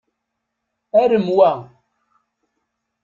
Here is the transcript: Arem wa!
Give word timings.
Arem 1.01 1.27
wa! 1.35 1.51